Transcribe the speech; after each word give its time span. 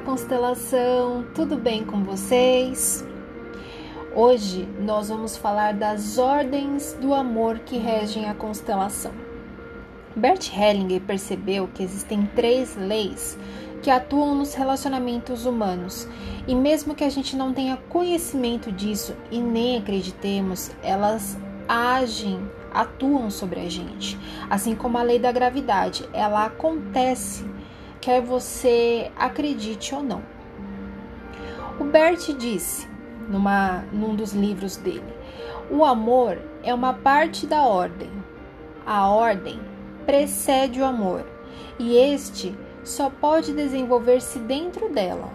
constelação, 0.00 1.24
tudo 1.32 1.56
bem 1.56 1.84
com 1.84 2.02
vocês? 2.02 3.06
Hoje 4.12 4.68
nós 4.80 5.08
vamos 5.08 5.36
falar 5.36 5.72
das 5.72 6.18
ordens 6.18 6.94
do 7.00 7.14
amor 7.14 7.60
que 7.60 7.78
regem 7.78 8.28
a 8.28 8.34
constelação. 8.34 9.12
Bert 10.16 10.52
Hellinger 10.52 11.00
percebeu 11.02 11.68
que 11.72 11.84
existem 11.84 12.28
três 12.34 12.74
leis 12.74 13.38
que 13.80 13.88
atuam 13.88 14.34
nos 14.34 14.54
relacionamentos 14.54 15.46
humanos 15.46 16.08
e, 16.48 16.56
mesmo 16.56 16.96
que 16.96 17.04
a 17.04 17.08
gente 17.08 17.36
não 17.36 17.52
tenha 17.52 17.76
conhecimento 17.88 18.72
disso 18.72 19.14
e 19.30 19.40
nem 19.40 19.78
acreditemos, 19.78 20.72
elas 20.82 21.38
agem, 21.68 22.40
atuam 22.74 23.30
sobre 23.30 23.60
a 23.60 23.70
gente. 23.70 24.18
Assim 24.50 24.74
como 24.74 24.98
a 24.98 25.04
lei 25.04 25.20
da 25.20 25.30
gravidade, 25.30 26.04
ela 26.12 26.46
acontece, 26.46 27.44
quer 28.00 28.20
você 28.20 29.10
acredite 29.16 29.94
ou 29.94 30.02
não. 30.02 30.22
O 31.78 31.84
Bert 31.84 32.32
disse, 32.34 32.88
numa, 33.28 33.84
num 33.92 34.14
dos 34.14 34.32
livros 34.32 34.76
dele, 34.76 35.14
o 35.70 35.84
amor 35.84 36.38
é 36.62 36.74
uma 36.74 36.92
parte 36.92 37.46
da 37.46 37.62
ordem. 37.62 38.10
A 38.84 39.08
ordem 39.08 39.60
precede 40.04 40.80
o 40.80 40.84
amor 40.84 41.24
e 41.78 41.96
este 41.96 42.54
só 42.82 43.10
pode 43.10 43.52
desenvolver-se 43.52 44.38
dentro 44.40 44.88
dela. 44.88 45.30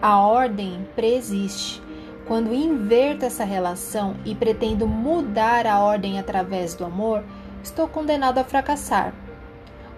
A 0.00 0.20
ordem 0.20 0.86
preexiste. 0.94 1.82
Quando 2.26 2.54
inverto 2.54 3.24
essa 3.24 3.44
relação 3.44 4.14
e 4.24 4.34
pretendo 4.34 4.86
mudar 4.86 5.66
a 5.66 5.80
ordem 5.80 6.18
através 6.18 6.74
do 6.74 6.84
amor, 6.84 7.24
estou 7.62 7.88
condenado 7.88 8.38
a 8.38 8.44
fracassar. 8.44 9.12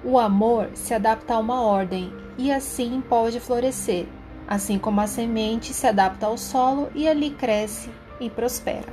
O 0.06 0.18
amor 0.18 0.68
se 0.74 0.92
adapta 0.92 1.32
a 1.32 1.38
uma 1.38 1.62
ordem 1.62 2.12
e 2.36 2.52
assim 2.52 3.00
pode 3.00 3.40
florescer, 3.40 4.06
assim 4.46 4.78
como 4.78 5.00
a 5.00 5.06
semente 5.06 5.72
se 5.72 5.86
adapta 5.86 6.26
ao 6.26 6.36
solo 6.36 6.90
e 6.94 7.08
ali 7.08 7.30
cresce 7.30 7.88
e 8.20 8.28
prospera. 8.28 8.92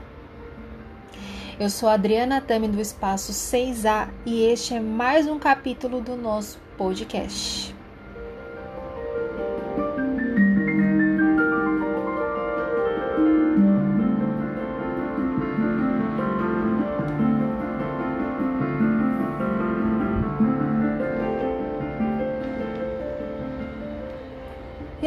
Eu 1.60 1.70
sou 1.70 1.90
Adriana 1.90 2.40
Tami 2.40 2.70
do 2.70 2.80
Espaço 2.80 3.34
6A 3.34 4.08
e 4.26 4.42
este 4.46 4.74
é 4.74 4.80
mais 4.80 5.28
um 5.28 5.38
capítulo 5.38 6.00
do 6.00 6.16
nosso 6.16 6.58
podcast. 6.78 7.76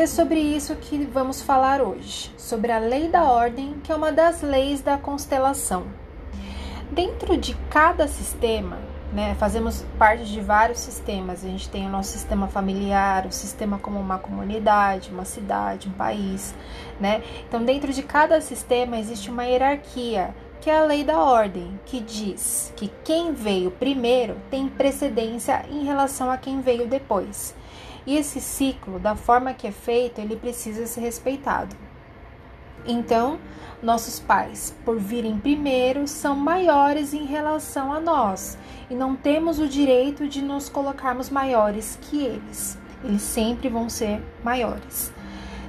É 0.05 0.07
sobre 0.07 0.39
isso 0.39 0.77
que 0.77 0.99
vamos 0.99 1.41
falar 1.41 1.81
hoje, 1.81 2.31
sobre 2.37 2.71
a 2.71 2.79
lei 2.79 3.09
da 3.09 3.23
ordem, 3.25 3.77
que 3.83 3.91
é 3.91 3.95
uma 3.95 4.13
das 4.13 4.43
leis 4.43 4.83
da 4.83 4.99
constelação. 4.99 5.85
Dentro 6.91 7.39
de 7.39 7.55
cada 7.71 8.07
sistema, 8.07 8.79
né, 9.15 9.35
fazemos 9.39 9.83
parte 9.99 10.27
de 10.27 10.43
vários 10.43 10.79
sistemas. 10.81 11.43
A 11.43 11.49
gente 11.49 11.71
tem 11.71 11.87
o 11.87 11.89
nosso 11.89 12.11
sistema 12.11 12.49
familiar, 12.49 13.25
o 13.25 13.33
sistema 13.33 13.79
como 13.79 13.99
uma 13.99 14.19
comunidade, 14.19 15.11
uma 15.11 15.25
cidade, 15.25 15.89
um 15.89 15.93
país, 15.93 16.55
né? 17.01 17.23
Então, 17.49 17.65
dentro 17.65 17.91
de 17.91 18.03
cada 18.03 18.43
sistema 18.43 18.99
existe 18.99 19.31
uma 19.31 19.45
hierarquia, 19.45 20.35
que 20.61 20.69
é 20.69 20.79
a 20.79 20.85
lei 20.85 21.03
da 21.03 21.19
ordem, 21.19 21.81
que 21.87 21.99
diz 21.99 22.75
que 22.77 22.93
quem 23.03 23.33
veio 23.33 23.71
primeiro 23.71 24.37
tem 24.51 24.69
precedência 24.69 25.65
em 25.71 25.83
relação 25.83 26.31
a 26.31 26.37
quem 26.37 26.61
veio 26.61 26.87
depois. 26.87 27.55
E 28.07 28.17
esse 28.17 28.41
ciclo, 28.41 28.99
da 28.99 29.17
forma 29.17 29.55
que 29.55 29.67
é 29.67 29.73
feito, 29.73 30.21
ele 30.21 30.37
precisa 30.37 30.87
ser 30.87 31.01
respeitado. 31.01 31.75
Então, 32.87 33.39
nossos 33.83 34.21
pais, 34.21 34.75
por 34.85 34.99
virem 34.99 35.39
primeiro, 35.39 36.07
são 36.07 36.37
maiores 36.37 37.15
em 37.15 37.25
relação 37.25 37.93
a 37.93 38.01
nós 38.01 38.59
e 38.91 38.95
não 38.95 39.17
temos 39.17 39.59
o 39.59 39.67
direito 39.67 40.29
de 40.29 40.43
nos 40.43 40.69
colocarmos 40.69 41.31
maiores 41.31 41.99
que 42.03 42.23
eles. 42.25 42.79
Eles 43.03 43.23
sempre 43.23 43.69
vão 43.69 43.89
ser 43.89 44.23
maiores. 44.43 45.13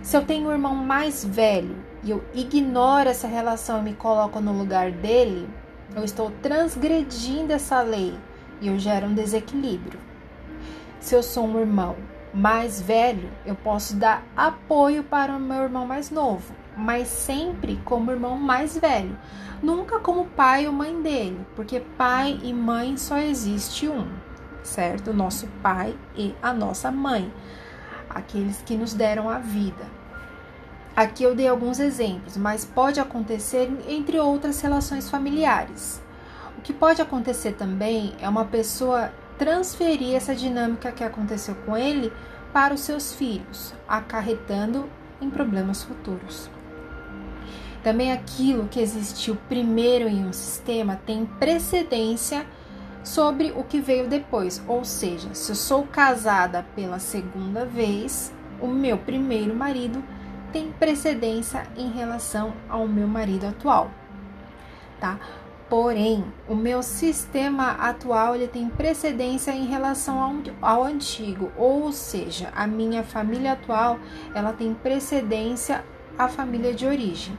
Se 0.01 0.15
eu 0.17 0.25
tenho 0.25 0.49
um 0.49 0.51
irmão 0.51 0.75
mais 0.75 1.23
velho 1.23 1.75
e 2.03 2.11
eu 2.11 2.23
ignoro 2.33 3.09
essa 3.09 3.27
relação 3.27 3.79
e 3.79 3.83
me 3.83 3.93
coloco 3.93 4.39
no 4.39 4.51
lugar 4.51 4.91
dele, 4.91 5.49
eu 5.95 6.03
estou 6.03 6.31
transgredindo 6.41 7.53
essa 7.53 7.81
lei 7.81 8.13
e 8.61 8.67
eu 8.67 8.77
gero 8.77 9.07
um 9.07 9.13
desequilíbrio. 9.13 9.99
Se 10.99 11.15
eu 11.15 11.23
sou 11.23 11.45
um 11.45 11.59
irmão 11.59 11.95
mais 12.35 12.81
velho, 12.81 13.31
eu 13.45 13.55
posso 13.55 13.95
dar 13.95 14.21
apoio 14.35 15.05
para 15.05 15.37
o 15.37 15.39
meu 15.39 15.63
irmão 15.63 15.87
mais 15.87 16.11
novo, 16.11 16.53
mas 16.75 17.07
sempre 17.07 17.79
como 17.85 18.11
irmão 18.11 18.35
mais 18.37 18.77
velho, 18.77 19.17
nunca 19.63 20.01
como 20.01 20.25
pai 20.25 20.67
ou 20.67 20.73
mãe 20.73 21.01
dele, 21.01 21.39
porque 21.55 21.79
pai 21.97 22.37
e 22.43 22.53
mãe 22.53 22.97
só 22.97 23.17
existe 23.17 23.87
um, 23.87 24.05
certo? 24.61 25.11
O 25.11 25.13
nosso 25.13 25.47
pai 25.63 25.97
e 26.13 26.35
a 26.43 26.51
nossa 26.51 26.91
mãe, 26.91 27.33
aqueles 28.09 28.61
que 28.61 28.75
nos 28.75 28.93
deram 28.93 29.29
a 29.29 29.39
vida. 29.39 29.85
Aqui 30.93 31.23
eu 31.23 31.35
dei 31.35 31.47
alguns 31.47 31.79
exemplos, 31.79 32.35
mas 32.35 32.65
pode 32.65 32.99
acontecer 32.99 33.71
entre 33.87 34.19
outras 34.19 34.59
relações 34.59 35.09
familiares. 35.09 36.01
O 36.57 36.61
que 36.61 36.73
pode 36.73 37.01
acontecer 37.01 37.53
também 37.53 38.13
é 38.19 38.27
uma 38.27 38.43
pessoa 38.43 39.11
transferir 39.37 40.15
essa 40.15 40.35
dinâmica 40.35 40.91
que 40.91 41.03
aconteceu 41.03 41.55
com 41.65 41.75
ele 41.75 42.11
para 42.53 42.73
os 42.73 42.81
seus 42.81 43.13
filhos, 43.13 43.73
acarretando 43.87 44.89
em 45.21 45.29
problemas 45.29 45.83
futuros. 45.83 46.49
Também 47.83 48.11
aquilo 48.11 48.67
que 48.67 48.79
existiu 48.79 49.37
primeiro 49.47 50.07
em 50.07 50.25
um 50.25 50.33
sistema 50.33 50.99
tem 51.05 51.25
precedência 51.25 52.45
sobre 53.03 53.53
o 53.55 53.63
que 53.63 53.79
veio 53.79 54.07
depois, 54.07 54.63
ou 54.67 54.83
seja, 54.83 55.33
se 55.33 55.51
eu 55.51 55.55
sou 55.55 55.83
casada 55.83 56.65
pela 56.75 56.97
segunda 56.97 57.63
vez, 57.63 58.33
o 58.59 58.67
meu 58.67 58.97
primeiro 58.97 59.53
marido 59.53 60.03
tem 60.51 60.71
precedência 60.71 61.67
em 61.77 61.91
relação 61.91 62.53
ao 62.67 62.87
meu 62.87 63.07
marido 63.07 63.45
atual, 63.45 63.91
tá? 64.99 65.19
Porém, 65.69 66.23
o 66.47 66.53
meu 66.53 66.83
sistema 66.83 67.71
atual 67.71 68.35
ele 68.35 68.47
tem 68.47 68.69
precedência 68.69 69.51
em 69.51 69.65
relação 69.65 70.21
ao, 70.21 70.33
ao, 70.61 70.83
antigo, 70.83 71.51
ou 71.57 71.91
seja, 71.91 72.51
a 72.55 72.67
minha 72.67 73.03
família 73.03 73.53
atual 73.53 73.97
ela 74.35 74.53
tem 74.53 74.75
precedência 74.75 75.83
à 76.17 76.27
família 76.27 76.71
de 76.71 76.85
origem. 76.85 77.35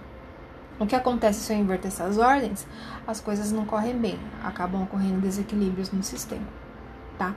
O 0.79 0.87
que 0.87 0.97
acontece 0.97 1.41
se 1.41 1.53
eu 1.53 1.59
inverter 1.59 1.87
essas 1.87 2.19
ordens? 2.19 2.67
As 3.07 3.21
coisas 3.21 3.53
não 3.53 3.65
correm 3.65 3.97
bem, 3.97 4.19
acabam 4.43 4.83
ocorrendo 4.83 5.21
desequilíbrios 5.21 5.93
no 5.93 6.03
sistema. 6.03 6.47
Tá? 7.17 7.35